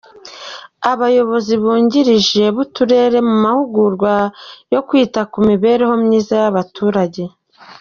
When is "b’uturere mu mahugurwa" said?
2.55-4.13